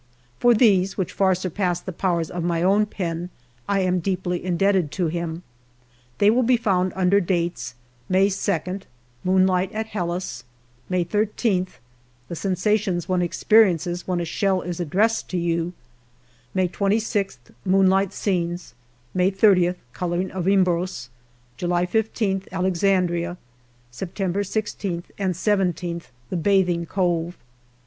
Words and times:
For 0.39 0.55
these, 0.55 0.97
which 0.97 1.13
far 1.13 1.35
surpass 1.35 1.79
the 1.79 1.91
powers 1.91 2.31
of 2.31 2.43
my 2.43 2.63
own 2.63 2.87
pen, 2.87 3.29
I 3.69 3.81
am 3.81 3.99
deeply 3.99 4.43
indebted 4.43 4.91
to 4.93 5.09
him. 5.09 5.43
They 6.17 6.31
will 6.31 6.41
be 6.41 6.57
found 6.57 6.91
under 6.95 7.19
dates: 7.19 7.75
May 8.09 8.25
2nd 8.25 8.85
Moonlight 9.23 9.71
at 9.73 9.85
Helles; 9.85 10.43
May 10.89 11.05
*3th, 11.05 11.69
The 12.29 12.35
sensations 12.35 13.07
one 13.07 13.21
experiences 13.21 14.07
when 14.07 14.19
a 14.19 14.25
shell 14.25 14.63
is 14.63 14.79
addressed 14.79 15.29
to 15.29 15.37
you; 15.37 15.71
May 16.55 16.67
2,6th, 16.67 17.53
Moonlight 17.63 18.11
scenes; 18.11 18.73
May 19.13 19.29
30th, 19.29 19.75
Colouring 19.93 20.31
of 20.31 20.45
Imbros; 20.47 21.09
July 21.57 21.85
i^th, 21.85 22.47
Alexandria; 22.51 23.37
Sep 23.91 24.15
tember 24.15 24.51
j.6th 24.51 25.03
and 25.19 25.35
ijth, 25.35 26.05
The 26.31 26.37
bathing 26.37 26.87
cove. 26.87 27.37